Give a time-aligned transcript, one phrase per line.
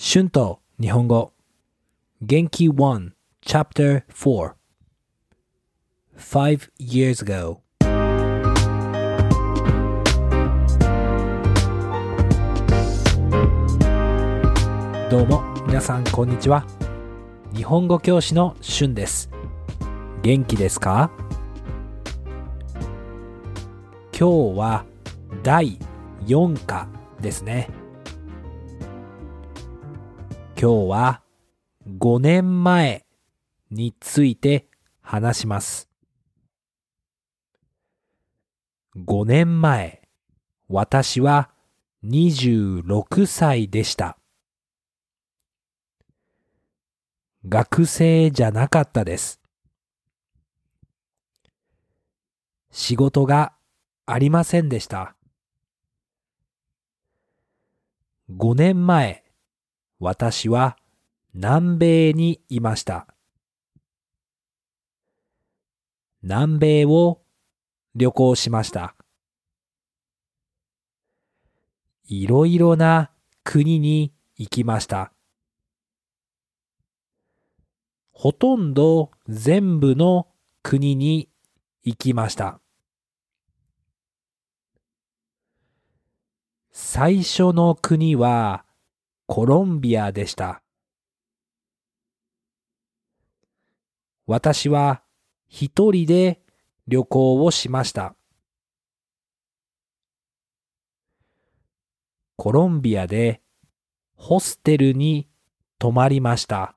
[0.00, 1.32] 春と日本語。
[2.22, 3.10] 元気1
[3.44, 4.52] Chapter 4
[6.16, 7.58] Five years ago
[15.10, 16.64] どうも皆さんこんにちは。
[17.52, 19.28] 日本語教師の春です。
[20.22, 21.10] 元気ですか？
[24.16, 24.84] 今日は
[25.42, 25.76] 第
[26.26, 26.86] 4課
[27.20, 27.68] ですね。
[30.60, 31.22] 今日は
[31.86, 33.06] 5年前
[33.70, 34.66] について
[35.00, 35.88] 話します。
[38.96, 40.02] 5年前、
[40.68, 41.50] 私は
[42.04, 44.18] 26歳でした。
[47.48, 49.40] 学生じゃなかったです。
[52.72, 53.52] 仕事が
[54.06, 55.14] ありませんでした。
[58.32, 59.27] 5年前、
[60.00, 60.76] 私は
[61.34, 63.08] 南米にいました。
[66.22, 67.22] 南米を
[67.94, 68.94] 旅行しました。
[72.04, 73.10] いろいろな
[73.42, 75.12] 国に行きました。
[78.12, 80.28] ほとんど全部の
[80.62, 81.28] 国に
[81.82, 82.60] 行きました。
[86.70, 88.64] 最初の国は
[89.28, 90.62] コロンビアでした。
[94.26, 95.02] 私は
[95.48, 96.40] 一人で
[96.86, 98.16] 旅行をしました。
[102.36, 103.42] コロンビアで
[104.16, 105.28] ホステルに
[105.78, 106.74] 泊まりました。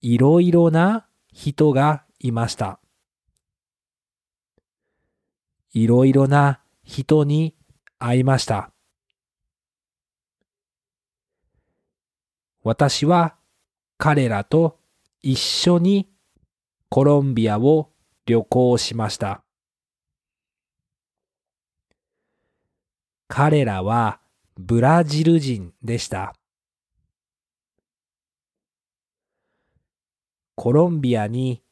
[0.00, 2.80] いろいろな人がいました。
[5.74, 7.54] いろいろな人に
[7.98, 8.72] 会いました。
[12.62, 13.36] 私は
[13.96, 14.78] 彼らと
[15.22, 16.08] 一緒に
[16.90, 17.90] コロンビアを
[18.26, 19.42] 旅行しました。
[23.28, 24.20] 彼らは
[24.58, 26.34] ブラジル人でした。
[30.54, 31.62] コロンビアに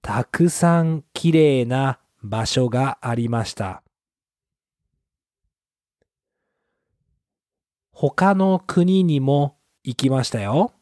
[0.00, 3.82] たくさんきれいな場所がありました。
[7.92, 9.57] 他の国にも
[9.88, 10.74] 行きましたよ。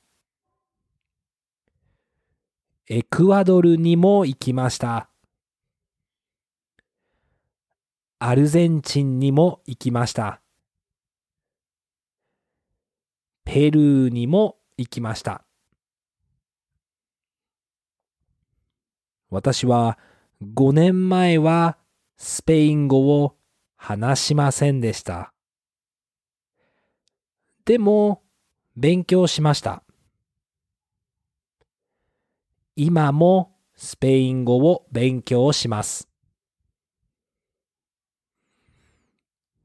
[2.89, 5.09] エクアドルにも行きました。
[8.19, 10.41] アルゼンチンにも行きました。
[13.45, 15.45] ペルーにも行きました。
[19.31, 20.01] 私は
[20.43, 21.79] 5年前は
[22.17, 23.37] スペイン語を
[23.77, 25.33] 話しませんでした。
[27.65, 28.26] でも
[28.77, 29.83] 勉強しました。
[32.77, 36.09] 今もスペイン語を勉強します。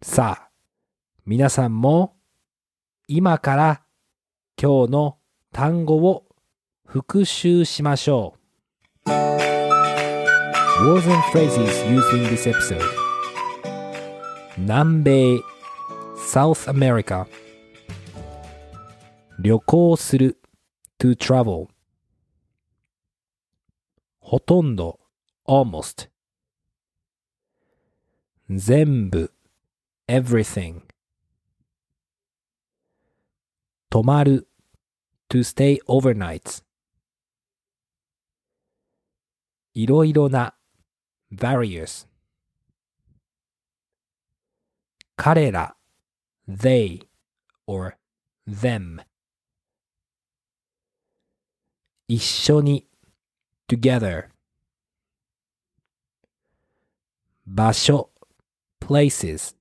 [0.01, 0.49] さあ、
[1.25, 2.15] 皆さんも
[3.07, 3.83] 今から
[4.61, 5.17] 今日の
[5.51, 6.25] 単語を
[6.85, 8.41] 復習しましょう。
[10.83, 12.81] Words and phrases used in this episode
[14.57, 15.39] 南米
[16.15, 17.27] South America
[19.43, 20.39] 旅行する
[20.99, 21.65] to travel
[24.19, 24.99] ほとんど
[25.47, 26.11] almost
[28.51, 29.33] 全部
[30.07, 30.83] everything
[33.89, 34.47] 泊まる
[35.27, 36.63] to stay overnight
[39.73, 40.53] いろいろな
[41.33, 42.07] various
[45.15, 45.75] 彼ら
[46.47, 47.07] they
[47.65, 47.97] or
[48.47, 49.01] them
[52.10, 52.86] 一緒に
[53.68, 54.26] together
[57.46, 58.10] 場所
[58.80, 59.56] places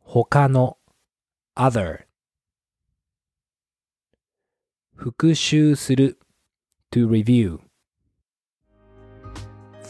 [0.00, 0.78] 他の
[1.56, 2.04] other
[4.96, 6.18] 復習する
[6.90, 7.60] to review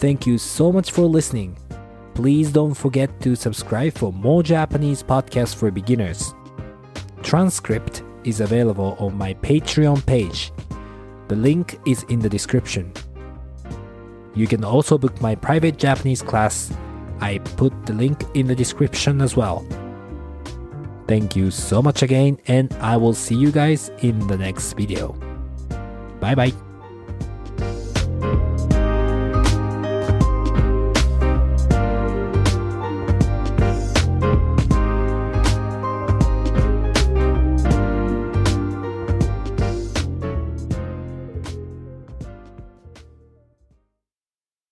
[0.01, 1.57] Thank you so much for listening.
[2.15, 6.35] Please don't forget to subscribe for more Japanese podcasts for beginners.
[7.23, 10.52] Transcript is available on my Patreon page.
[11.28, 12.92] The link is in the description.
[14.36, 16.72] You can also book my private Japanese class.
[17.20, 19.66] I put the link in the description as well.
[21.08, 25.14] Thank you so much again, and I will see you guys in the next video.
[26.20, 26.69] Bye bye.